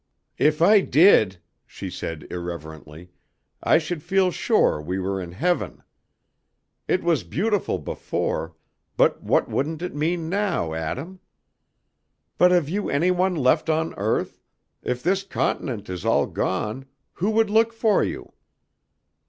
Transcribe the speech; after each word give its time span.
"If 0.39 0.63
I 0.63 0.79
did," 0.81 1.37
she 1.67 1.91
said 1.91 2.25
irreverently, 2.31 3.11
"I 3.61 3.77
should 3.77 4.01
feel 4.01 4.31
sure 4.31 4.81
we 4.81 4.97
were 4.97 5.21
in 5.21 5.33
heaven. 5.33 5.83
It 6.87 7.03
was 7.03 7.23
beautiful 7.23 7.77
before, 7.77 8.55
but 8.97 9.21
what 9.21 9.47
wouldn't 9.47 9.83
it 9.83 9.93
mean 9.93 10.27
now, 10.27 10.73
Adam? 10.73 11.19
But 12.39 12.49
have 12.49 12.67
you 12.67 12.89
any 12.89 13.11
one 13.11 13.35
left 13.35 13.69
on 13.69 13.93
earth; 13.93 14.41
if 14.81 15.03
this 15.03 15.21
continent 15.21 15.87
is 15.87 16.03
all 16.03 16.25
gone, 16.25 16.85
who 17.13 17.29
would 17.29 17.51
look 17.51 17.71
for 17.71 18.03
you? 18.03 18.33